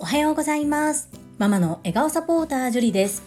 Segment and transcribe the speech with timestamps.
[0.00, 1.08] おはようございます。
[1.38, 3.22] ママの笑顔サポータージュリです。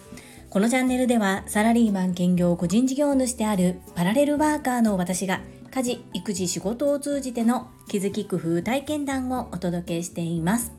[0.50, 10.72] このチャンネルではサラリーマン兼業個人事業主であるパラレルワーカーの私が家事育児仕事を通じての気づき工夫体験談をお届けしています。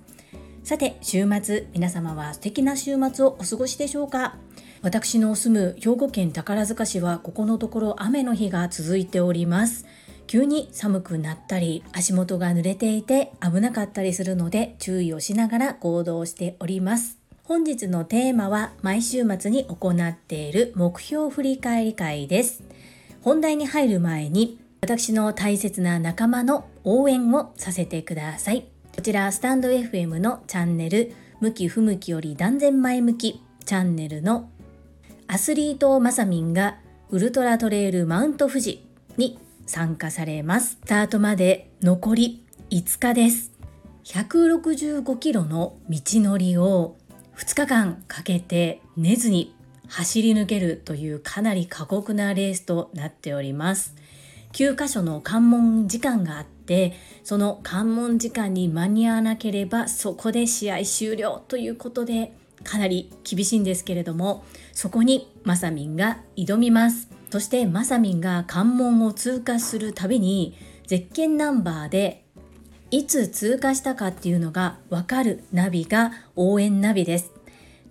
[0.64, 4.36] さて週末皆様は素敵な週末をお過ごしでしょうか？
[4.84, 9.88] 私の住む兵庫県宝塚市はここのところ雨の日が続いております。
[10.30, 17.18] 急に寒くなったり足元が濡れていて危なかったりするので注意をしながら行動しております。
[17.46, 22.62] 本日のテーマは毎週末に行っている目標振り返り会です。
[23.24, 28.68] 本題に入る前に私の大切な仲間の応援をさせてください。
[28.96, 34.48] こちらスタンド FM のチャンネル向き不向きより断然前向きチャンネルの
[35.26, 36.78] アスリートマサミンが
[37.10, 38.86] ウルトラトレイルマウント富士
[39.18, 40.72] に参加されます。
[40.72, 43.52] スタートまで残り5日です。
[44.04, 46.98] 165キロの道のりを
[47.38, 49.56] 2日間かけて寝ずに
[49.88, 53.94] 走り抜けるというかなり過酷なレースとなっております。
[54.54, 56.94] 9箇所の関門時間があって
[57.24, 64.44] その関門時間に間に合わなければそこで試合終了ということでかなり厳しいんですけれども
[64.74, 70.58] そこにマサミンが挑みますそしてまさみんが関門を通過するたびに
[70.88, 72.26] ゼッケンナンバーで
[72.92, 77.32] いつ通過したかっていうのがわかるナビが応援ナビです。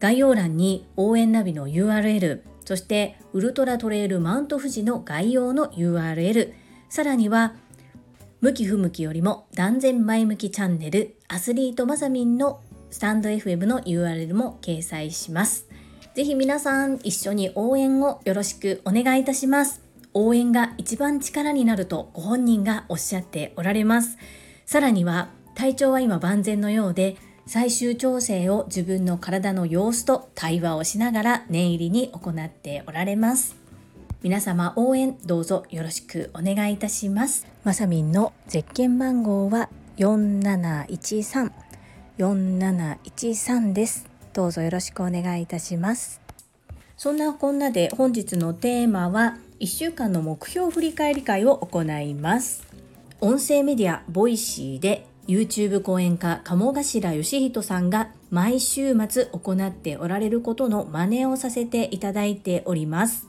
[0.01, 6.53] 概要欄に応援ナビの URL、そしてウルトラトレイルマウント富士の概要の URL、
[6.89, 7.55] さらには
[8.41, 15.69] 向き不向きよりも断然前向きチャンネルアスリートまさみんのスタンド FM の URL も掲載します。
[16.19, 19.81] ぜひ皆さん一緒に応援をよろしくお願いいたします。
[20.15, 24.19] 応援が一番力になるとご本人がおっしゃっておられます。
[24.67, 33.55] さらには体調は今万全のようで最終調整を自分の体の様子と対話をしながら念入りに行っておられます。
[34.25, 37.47] 皆様応援どうぞよろしくお願いいたします。
[37.63, 39.69] まさみんのゼッケン番号は
[39.99, 41.53] 4713
[42.19, 44.08] 4713です。
[44.39, 46.21] どうぞよろしくお願いいたします。
[46.97, 52.65] そんなこんなで本日のテーマは1週間の目標振り返り会を行います。
[53.21, 63.27] 音声メディア Voicy で YouTube 講演家鴨頭義人さんが毎週末行っておられることの真似をさせていただいております。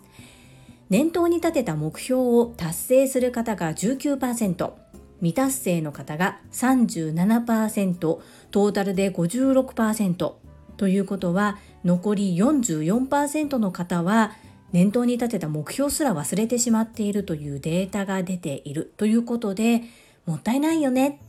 [0.92, 4.74] 年頭に立てた目標を達成する方が19%
[5.22, 7.98] 未達成の方が37%。
[7.98, 10.49] トータルで56%
[10.80, 14.32] ということは残り44%の方は
[14.72, 19.84] 念頭に立てた目標すら忘れてしまっているというデータが出ているということで
[20.26, 21.20] もったいないよね。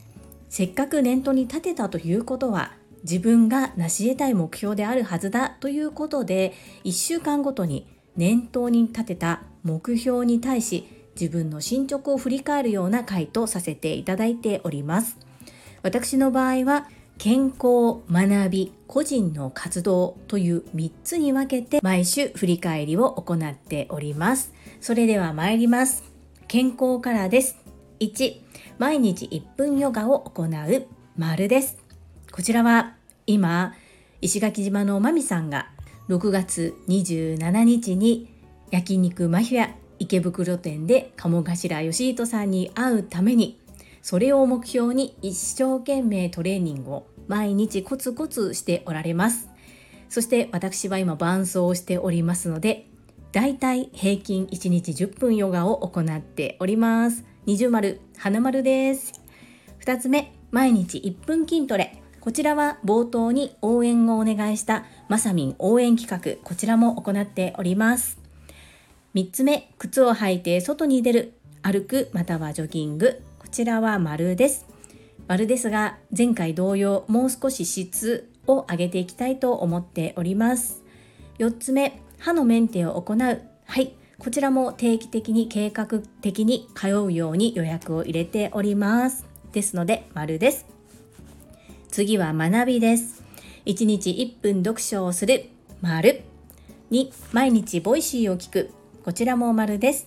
[0.48, 2.70] せっかく念頭に立てたということは
[3.02, 6.52] 自分が成し得たい目標であるはずだということで
[6.84, 10.86] 1週間ごとに念頭に立てた目標に対し
[11.20, 15.18] 自分の進捗を振り返るような回答させていただいております。
[15.82, 16.86] 私の場合は
[17.22, 24.54] 健康、学び、個人の活動という3つに分けて毎週振り返りを行っております。
[24.80, 26.02] それでは参ります。
[26.48, 27.58] 健康からです。
[28.00, 28.40] 1、
[28.78, 30.86] 毎日1分ヨガを行う
[31.18, 31.76] 丸です。
[32.32, 32.94] こちらは
[33.26, 33.74] 今、
[34.22, 35.68] 石垣島のまみさんが
[36.08, 38.32] 6月27日に
[38.70, 43.59] 焼肉マフィア池袋店で鴨頭義人さんに会うために
[44.02, 49.48] それを目標に一生懸命トレーニングを毎日コツコツしておられます。
[50.08, 52.86] そして私は今伴走をしておりますので、
[53.32, 57.24] だいたい平均1日10分ヨガを行っております。
[57.46, 59.20] 二重丸、花丸です。
[59.84, 62.02] 2つ目、毎日1分筋トレ。
[62.20, 68.18] こちらは冒頭に応援をお願いしたまさみん応援企画、こちらも行っております。
[69.14, 71.34] 3つ目、靴を履いて外に出る。
[71.62, 73.22] 歩くまたはジョギング。
[73.50, 74.64] ちらは丸です。
[75.26, 80.82] 丸ですが、前回同様、もう少し質を上げていきたいと思っております。
[81.38, 83.42] 4つ目、歯のメンテを行う。
[83.64, 83.94] はい。
[84.18, 89.26] こちらも定期的に計画的に通うように予約を入れております。
[89.52, 90.66] ですので、丸です。
[91.88, 93.24] 次は学びです。
[93.66, 95.46] 1日1分読書をする。
[95.80, 96.22] 丸。
[96.92, 98.70] 2、毎日 Voicy を聞く。
[99.04, 100.06] こちらも丸です。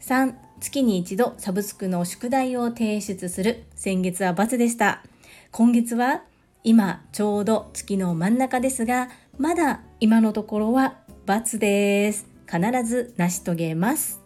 [0.00, 3.64] 3、月に一度サブスクの宿題を提出する。
[3.74, 5.02] 先月は×でした。
[5.50, 6.22] 今月は
[6.64, 9.08] 今ちょうど月の真ん中ですが、
[9.38, 10.96] まだ今のところは
[11.26, 12.26] ×です。
[12.46, 14.20] 必ず成し遂げます。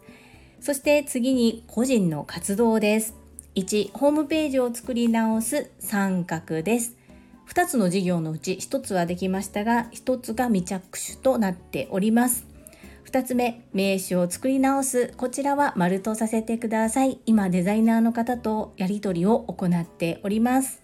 [0.59, 3.23] そして次に個人の活動です。
[3.55, 6.95] 1ホームページを作り直す三角です
[7.47, 12.47] 2つの事業のうち1つはできましたが1つが未着手となっております
[13.13, 15.13] 2つ目名刺を作り直す。
[15.17, 17.19] こちらは丸とさせてください。
[17.27, 20.81] 今デザイナーの方とやり取りを行っております。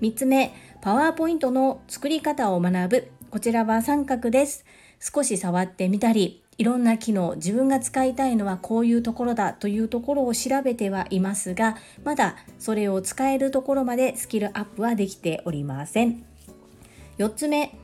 [0.00, 3.08] 3つ目パワーポイントの作り方を学ぶ。
[3.30, 4.64] こちらは三角です。
[5.00, 16.24] 少し触ってみたりいろんな機能自分が使いたいのはこういうところだというところを調べてはいますがまだそれを使えるところまでスキルアップはできておりません。
[17.18, 17.78] 4つ目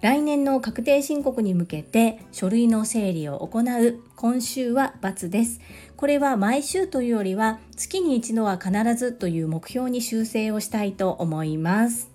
[0.00, 5.60] 来年の確定申告に向けて書類の整理を行う今週は×です。
[5.96, 12.12] これは毎週というよりは月に一度は必ずという目標に修正をしたいと思います。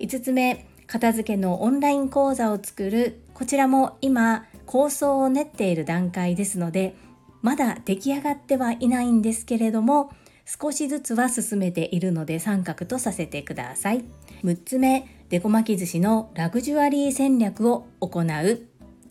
[0.00, 3.22] 5つ目、片付けのオンライン講座を作る。
[3.32, 6.94] こちらも今構想を練っている段階ですので、
[7.40, 10.12] まだ出来上がってはいないんですけれども、
[10.44, 14.04] 少しずつは進めているので三角とさせてください。
[14.44, 18.66] 6つ目、デコ巻き寿司のラグジュアリー戦略を行う、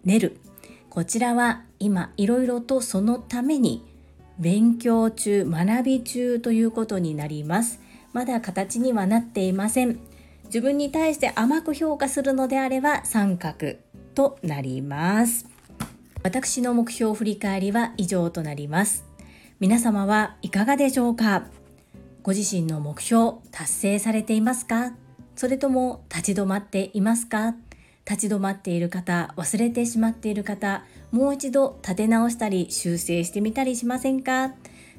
[0.05, 0.37] 練る。
[0.91, 3.83] こちらは今いろいろとそのために
[4.37, 7.79] 勉強中、学び中ということになります。
[8.13, 9.99] まだ形にはなっていません。
[10.45, 13.77] 自分に対して甘く評価するのであれば三角
[14.13, 15.47] となります。
[16.21, 19.05] 私の目標振り返りは以上となります。
[19.59, 21.47] 皆様はいかがでしょうか？
[22.21, 24.93] ご自身の目標達成されていますか？
[25.35, 27.55] それとも立ち止まっていますか？
[28.03, 34.53] 立ち止まっている方、忘れてしまっている方、もう一度立て直したり修正してみたりしませんか？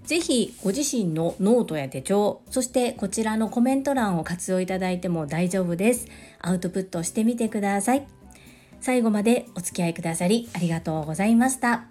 [0.05, 6.08] ぜひご自身のノートや手帳、そしてこちらのコメント欄を活用いただいても大丈夫です。
[6.40, 8.06] アウトプットしてみてください。
[8.81, 11.84] 最後までお付き合いくださりありがとうございました。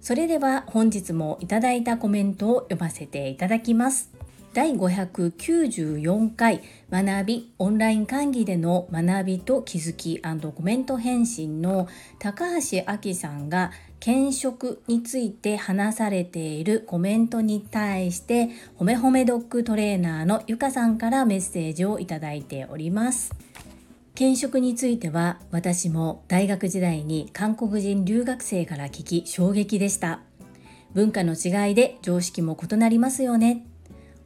[0.00, 4.13] それでは本日もいただいたコメントを読ませていただきます。
[4.54, 11.88] 第594回学びオンライン会議での学びと気づきコメント返信の
[12.20, 23.34] 高橋明さんが兼職について話されているコメントに対してほめほめドッグトレーナーのゆかさんからメッセージをいただいております。
[24.14, 30.20] 兼職については私も大学時代に韓国人留学生から聞き衝撃でした。
[30.92, 33.66] 文化の違いで常識も異なりますよね。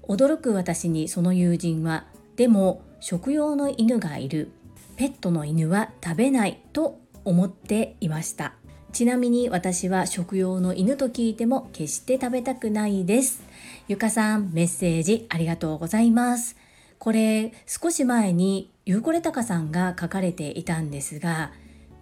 [0.08, 2.06] 驚く私にその友人は
[2.36, 4.50] でも食用の犬がいる。
[4.96, 8.54] ペットの犬は食べないと思っていました。
[8.90, 13.42] ちなみに私は食用の犬と聞いても決して食べたくないです。
[13.86, 16.56] ゆかさんメッセージありがとうございます。
[16.98, 21.52] これ少し前にゆうこれたかさんが書かれていたんですが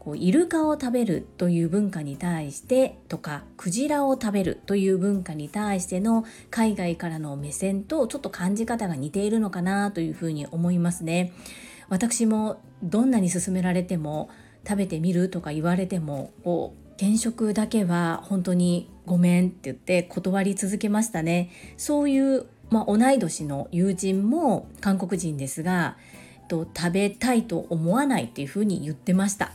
[0.07, 11.33] こうイルカを食べるという文化に対してとかクジラを食べるという文化に対しての海外からの目線とちょっと感じ方が似ているのかなというふうに思いますね。
[11.89, 14.31] 私もどんなに勧められても
[14.65, 21.51] 食べてみるとか言われてもこう転職だけは本当にごめんって言って断り続けましたね。
[21.77, 25.97] そういう、まあ、同い年の友人も韓国人ですが
[26.43, 29.51] えっと食べたいと思わないっていうふうに言ってました。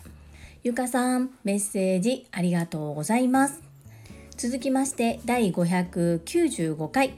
[0.63, 3.63] ゆかさん、メッセージありがとうございます。
[4.37, 7.15] 続きまして第595回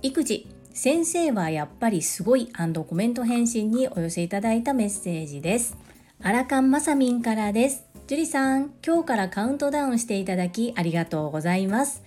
[0.00, 5.76] 育児先生はやっぱりすごいコメント返信にお寄せいただいたメッセージです。
[6.22, 7.84] アラカンマサミンからです。
[8.06, 12.02] ジュリさん、今日からカウントダウンしていただきありがとうございます。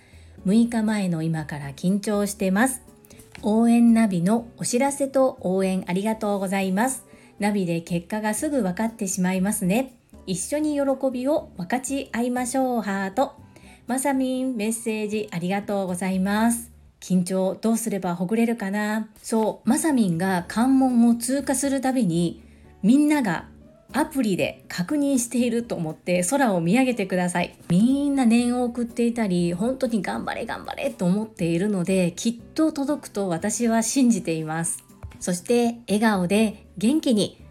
[0.47, 2.81] 6日前の今から緊張してます。
[3.43, 7.05] 応援ナビのお知らせと応援ありがとうございます。
[7.37, 9.98] ナビで結果がすぐ分かってしまいますね。
[10.29, 10.81] 一緒に喜
[11.11, 13.33] びを分かち合いましょうハート。
[13.87, 16.71] まさみんメッセージありがとうございます。
[16.99, 19.09] 緊張どうすればほぐれるかな？
[19.23, 22.43] そうまさみんが関門を通過するたびに
[22.83, 23.47] みんなが
[23.91, 27.57] アプリで確認していると思って空を見上げてください。
[27.67, 34.83] みんな念を送っていたり本当に頑張れ頑張れと思っているのできっと届くと私は信じています。
[35.19, 37.43] そして笑顔で元気に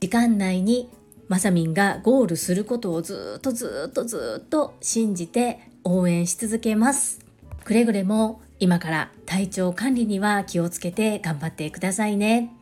[0.00, 0.88] 時間内に
[1.32, 7.24] まさみんがゴールすることをずっとずっとずっと信じて応援し続けます。
[7.64, 12.52] くれぐれも今から体調管理には気をつけて頑張ってくださいね。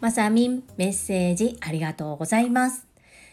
[0.00, 2.86] まさみんメッセージありがとうございます。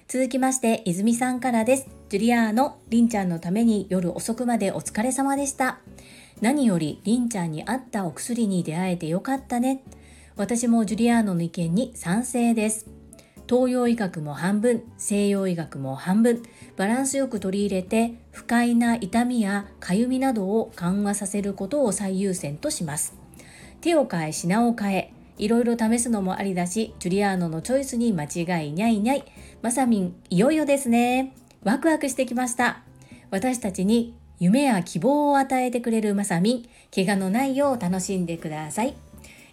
[0.10, 1.88] 続きまして泉さんからです。
[2.10, 5.80] ジュリアーノ、りんちゃんのために夜遅くまでお疲れ様でした。
[6.42, 9.84] 何よりりんちゃんに合ったお薬に出会えてよかったね。
[10.36, 12.95] 私もジュリアーノの意見に賛成です。
[13.48, 16.42] 東洋医学も半分西洋医学も半分
[16.78, 23.16] バランスよく取り入れて不快な痛みやかゆみなどを緩和させることを最優先とします。
[23.82, 29.24] 手を変え品を変えいろいろ試すのもありだしジュリアーノのチョイスに間違いにゃいにゃい。
[29.62, 31.34] まさみんいよいよですね。
[31.64, 32.82] ワクワクしてきました。
[33.32, 36.70] 私たちに夢や希望を与えてくれるまさみん。
[36.94, 38.96] 怪我のないよう楽しんでください。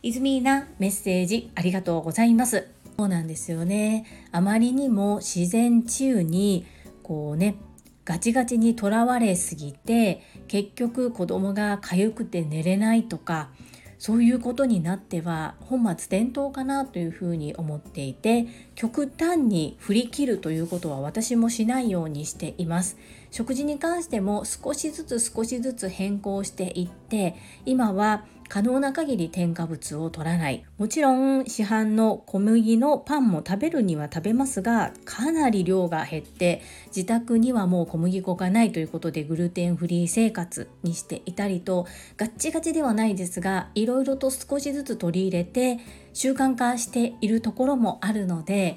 [0.03, 2.82] イズミーナメッセージありがとうございます。
[3.03, 4.05] そうなんですよね。
[4.31, 6.65] あまりにも自然治癒に
[7.03, 7.57] こうね
[8.05, 13.51] ガチガチにとらわれすぎて結局子供が痒くて寝れないとか
[13.99, 22.97] そういうことになっては本末転倒かなというふうに思っていて極端に振り切るということは私もしないようにしています。
[23.33, 27.35] 食事に関しても少しずつ少しずつ変更していって
[27.67, 30.63] 今は可能な限り添加物を取らない。
[30.77, 41.87] もちろん市販の小麦のパンも食べるには食べますがかなり量が減って自宅にはもう小麦粉がないということでグルテンフリー生活にしていたりと
[42.19, 45.79] ガッチガチではないですがいろいろと少しずつ取り入れて
[46.13, 48.77] 習慣化しているところもあるので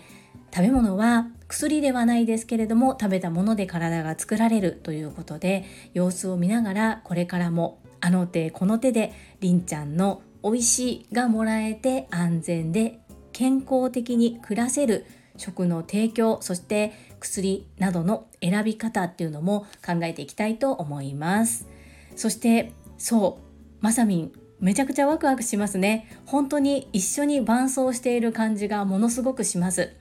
[0.53, 12.99] 食べ物は薬ではないですけれども食べたもので体が作られるということで様子を見ながらこれからもあの手この手でりんちゃんの美味しいがもらえて安全で
[13.31, 15.05] 健康的に暮らせる
[15.37, 21.67] 食の提供そして薬などの選び方っていうのも考えていきたいと思います。
[22.15, 26.07] そしてそうまさみんめちゃくちゃワクワクしますね。
[26.25, 29.93] 本当に一緒に伴走している感じがものすごくします。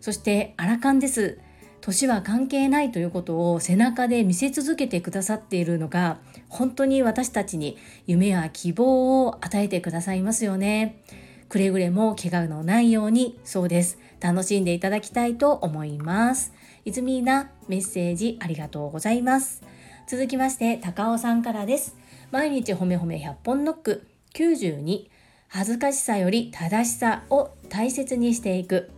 [0.00, 1.38] そしてアラカンです
[1.80, 7.76] 年は関係ないということを背中で見せ続けてくださっているのが本当に私たちに
[8.06, 11.02] 夢や希望を与えてくださいますよね。
[11.48, 16.52] くれぐれも怪我のないようにそうです楽しんでいただきたいと思います。
[16.84, 19.62] いずみーなメッセージありがとうございます。
[20.08, 21.96] 続きまして高尾さんからです。
[22.32, 25.06] 毎日ほめほめ100本ノック92
[25.46, 28.90] 恥ずかしさより正しさを大切にしていく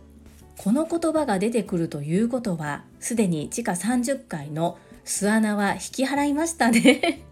[0.61, 7.23] この言葉が出てくるということはすでに地下30階の巣穴は引き払いましたね。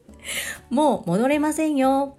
[0.68, 2.18] もう戻れませんよ。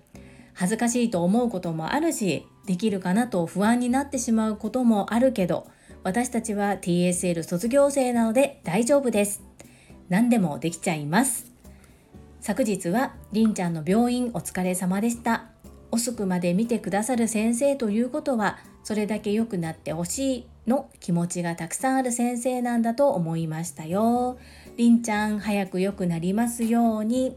[0.56, 5.68] 恥ずかしいと思うこともあるしできるかなと不安になってしまうこともあるけど
[6.02, 9.44] 私たちは TSL 卒業生なので大丈夫です。
[10.10, 11.52] 何でもできちゃいます。
[12.42, 15.50] 昨日はりんちゃんの病院お疲れ様でした。
[15.92, 24.40] 遅くまで見てくださる先生ということはそれだけ良くなってほしいの気持ちがたくさんある先生なんだと思いましたよ。
[24.78, 27.36] りんちゃん早く良くなりますように。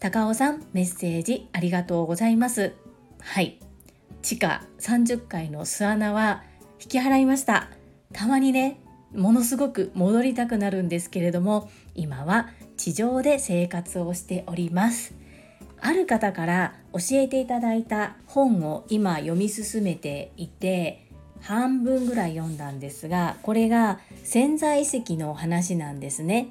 [0.00, 2.74] 高尾さんメッセージありがとうございます。
[3.20, 3.60] はい。
[4.22, 6.42] 地下30階の巣穴は
[6.80, 7.68] 引き払いました。
[8.12, 8.80] たまにね、
[9.14, 15.14] ものすごく戻りたくなるんですけれども、今は地上で生活をしております。
[15.82, 21.04] ある方から教えていただいた本を今読み進めていて
[21.40, 26.48] 半分ぐらい読んだんですがこれが潜在意識の話なんですね。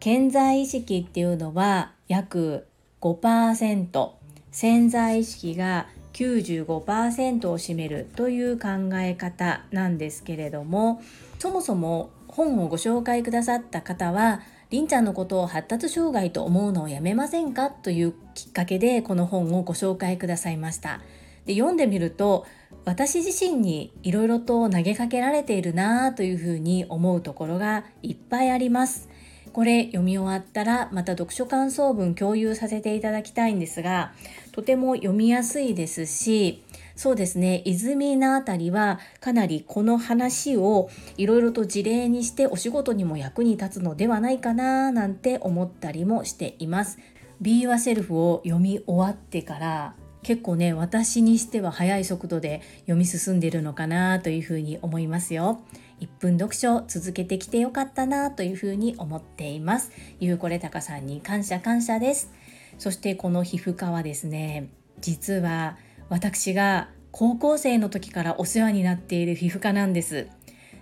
[0.00, 2.68] 潜在意識っていうのは約
[3.00, 4.10] 5%
[4.52, 11.02] 潜在意識が95%を占めるという考え方なんですけれども
[11.38, 21.00] そもそも本をご紹介くださった方はりんちゃんのことを発達障害と思うのをやめませんかというきっかけでこの本をご紹介くださいました。
[21.44, 22.44] で読んでみると
[22.84, 29.08] 私自身にいろいろと投げかけられているなというふうに思うところがいっぱいあります。
[29.56, 34.12] これ読み終わったらまた読書感想文共有させていただきたいんですが
[34.52, 36.62] とても読みやすいですし
[36.94, 46.98] そうですね泉のあたりはかなりこの話をいろいろと事例にしてお仕事にも役に立つのではないかななんて思ったりもしています。
[47.40, 55.62] Be Yourself を読み終わってから結構ね私にしては速い速度で読み進んでるのかなというふうに思いますよ。
[56.00, 59.90] 1分読書続けてきてよかったなというふうに思っています。
[60.20, 62.32] ゆうこれたかさんに感謝感謝です。
[62.78, 64.68] そしてこの皮膚科はですね
[65.00, 70.28] 実は私が高校生の時からお世話になっている皮膚科なんです。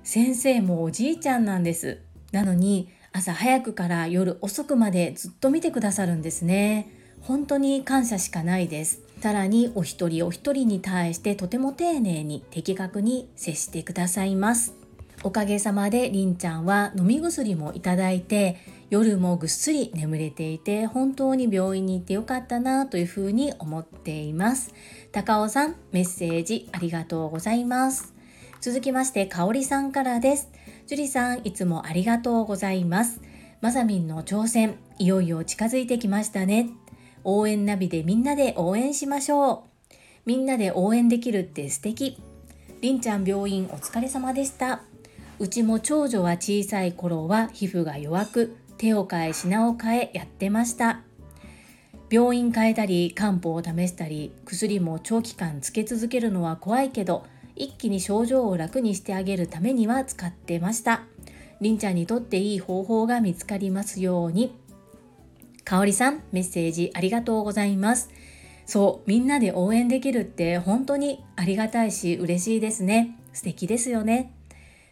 [0.03, 2.01] 先生もおじいちゃんなんです。
[2.33, 6.89] なのに朝早くから夜遅くまでずっと見てくださるんですね。
[7.21, 9.01] 本当に感謝しかないです。
[9.21, 14.75] さらにお一人お一人に対してとても丁寧に的確に接してくださいます。
[15.25, 18.59] おかげさまでりんちゃんは飲み薬もいただいて
[18.91, 24.75] 夜もぐっすり眠れていて本当に病院に行ってよかったなというふうに思っています。
[25.13, 28.13] 高尾さんメッセージありがとうございます。
[28.61, 30.51] 続きましてかおりさんからです。
[30.87, 33.23] 樹里さんいつもありがとうございます。
[33.63, 36.69] まさみんの挑戦いよいよ近づいてきましたね。
[37.25, 39.95] 応援ナビでみんなで応援しましょう。
[40.27, 42.23] みんなで応援できるって素敵。
[42.83, 44.83] りんちゃん病院お疲れ様でした。
[45.39, 51.01] うちも長女は小さい頃は皮膚が弱く手を変え品を変えやってました。
[52.11, 57.25] 病院変えたり漢方を試したり薬も長期間つけ続けるのは怖いけど
[57.57, 61.03] 一気に症状を楽にしてあげるためには使ってました。
[61.61, 64.55] りんちゃんにとっていい方法が見つかりますように。
[65.65, 68.11] かおりさんメッセージありがとうございます。
[68.67, 73.17] そうみんなで応援できるって本当にありがたいし嬉しいですね。
[73.33, 74.33] 素敵ですよね。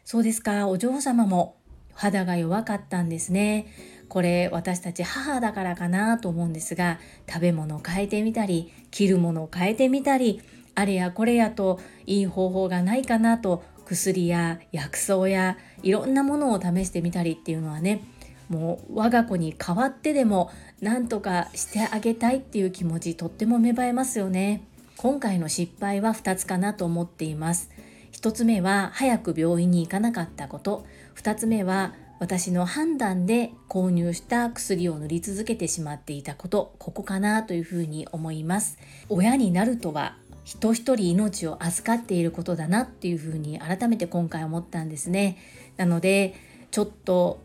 [0.04, 0.68] そうですか。
[0.68, 1.56] お嬢様も
[1.94, 3.66] 肌が弱かったんですね。
[4.09, 10.42] これ私たち母だからかなと思うんですが食べ物を変えてみたり着るものを変えてみたり
[10.75, 18.04] あれやこれやといい方法がないかなと薬や薬草やいろんなものを試してみたりっていうのはね
[18.50, 20.50] もう我が子に代わってでも
[20.82, 24.62] 何とかしてあげたいっていう気持ちとっても芽生えますよね。
[24.99, 27.71] 今回の失敗は2つかなと思っています。
[28.12, 30.87] 1つ目は早く病院に行かなかったこと。
[31.16, 36.75] 2つ目は私の判断で購入した薬を塗り続けてしまっていたこと。
[36.78, 38.78] ここかなというふうに思います。
[39.09, 45.37] 親になるとは人一人命を預かっていることだなっていうふうに改めて今回思ったんですね。
[45.76, 46.35] なので
[46.71, 47.40] ちょっと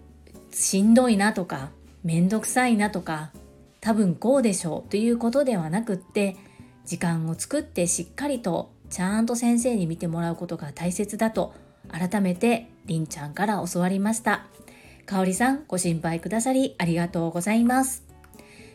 [0.51, 1.69] しんどいなとか
[2.03, 3.31] めんどくさいなとか
[3.81, 6.35] 多分こうでしょうということではなくって
[6.85, 11.53] 時間を作ってしっかりとちゃんと先生に見てもらうことが大切だと
[11.89, 14.47] 改めてりんちゃんから教わりました。
[15.05, 18.03] かおりさんご心配くださりありがとうございます。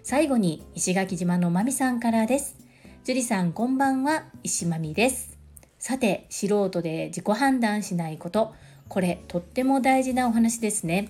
[0.03, 2.57] 最後に石垣島のまみさんからです。
[3.05, 4.25] 樹里さんこんばんは。
[4.43, 5.39] 石まみです。
[5.79, 8.55] さて素人で自己判断しないこと。
[8.89, 11.09] これとっても大事なお話ですね。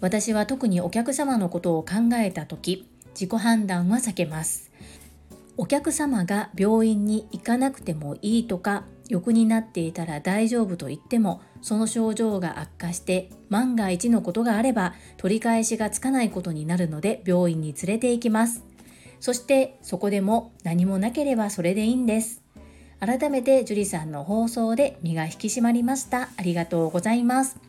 [0.00, 4.70] 私は特にお客様のことを考えた時自己判断は避けます。
[5.56, 18.64] お客様が病院に行かなくてもいいとか欲になっていたら大丈夫と言ってもその症状が悪化して万が一のことがあれば取り返しがつかないことになるので病院に連れて行きます。
[19.20, 22.42] そしてそこでも何もなければそれでいいんです。
[22.98, 26.28] 改めて樹里さんの放送で身が引き締まりました。
[26.36, 27.60] ありがとうございます。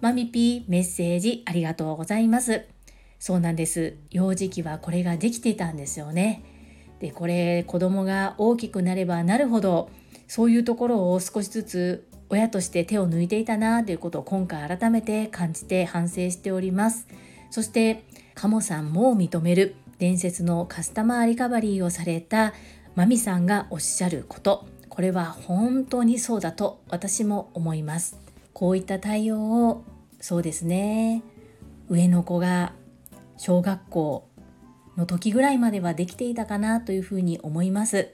[0.00, 2.66] マミピーメッセージありがとうございます。
[3.18, 3.96] そうなんです。
[4.10, 6.42] 幼児期はこれができていたんですよね。
[7.02, 9.90] でこれ子供が大きくなればなるほど
[10.28, 17.08] そういうところを少しずつ親として手を抜いていたなということを今回改めて感じて反省しております。
[17.50, 22.54] そしてカモさんも認める伝説のカスタマーリカバリーをされた
[22.94, 24.64] マミさんがおっしゃること。
[24.88, 28.18] これは本当にそうだと私も思います。
[28.52, 29.84] こういった対応を
[30.20, 31.24] そうですね
[31.88, 32.74] 上の子が
[33.38, 34.28] 小学校
[34.96, 38.10] の時ぐらいまではできていたかなというふうに思います。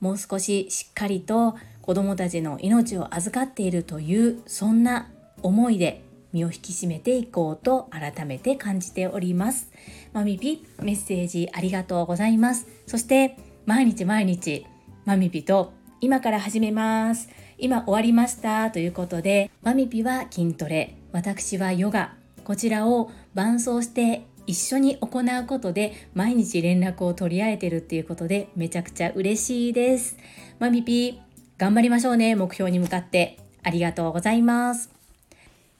[0.00, 5.10] もう少ししっかりと子どもたちの命を預かっているというそんな
[5.42, 6.02] 思いで
[6.32, 9.70] 身を引き締めていこうと改めて感じております。
[10.12, 12.66] マミピメッセージありがとうございます。
[12.86, 14.66] そして毎日毎日
[15.04, 17.28] マミピと今から始めます。
[17.58, 20.96] 今終わりましたということでマミピは筋トレ。
[21.12, 22.14] 私はヨガ。
[22.44, 30.16] こちらを伴走して一緒に行うことで毎日連絡を取り合えてるっていうことでめちゃくちゃ嬉しいです。
[30.58, 31.18] マミピー、
[31.58, 32.34] 頑張りましょうね。
[32.34, 33.38] 目標に向かって。
[33.62, 34.90] ありがとうございます。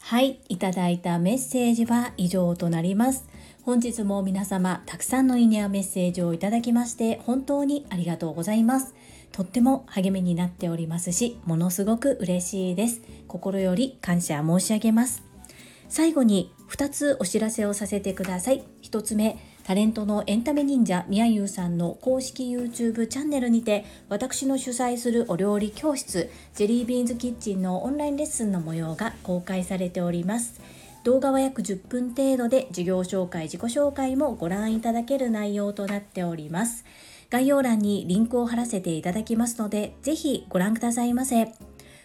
[0.00, 3.28] はい、いただいたメッセージは以上となります。
[3.62, 8.94] 本日も皆様たくさんのいいねやメッセージをいただきまして本当にありがとうございます。
[9.32, 13.02] とっても励みになっておりますし、ものすごく嬉しいです。
[13.28, 15.22] 心より感謝申し上げます。
[15.88, 18.64] 最後に2つお知らせをさせてください。
[18.82, 30.60] 1つ目、タレントのエンタメ忍者みやゆうさんの公式 YouTube チャンネルにて私の主催するお料理教室ジェリービーンズキッチンのオンラインレッスンの模様が公開されております。
[31.02, 36.84] 動画は約10分程度で授業紹介自己紹介もご覧いただける内容となっております。
[37.30, 41.52] 概要欄にリンクを貼らせていただきますのでぜひご覧くださいませ。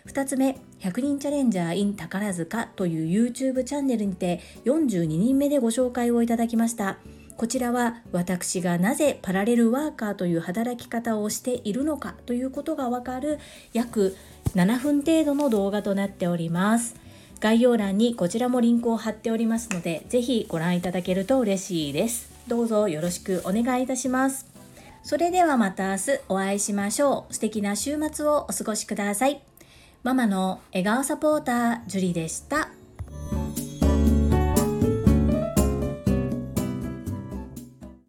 [0.08, 6.98] 2つ目100人チャレンジャー in 宝塚という YouTube チャンネルにて42人目でご紹介をいただきました。
[7.38, 13.40] こちらは私がなぜパラレルワーカーという働き方をしているのかということがわかる
[13.74, 14.16] 約
[14.54, 16.96] 7分程度の動画となっております。
[17.40, 22.32] 概要欄にこちらもリンクを貼っておりますのでぜひご覧いただけると嬉しいです。
[22.48, 24.46] どうぞよろしくお願いいたします。
[25.04, 27.34] それではまた明日お会いしましょう。
[27.34, 29.51] 素敵な週末をお過ごしください。
[30.04, 32.70] ママの笑顔サポーター、ジュリでした。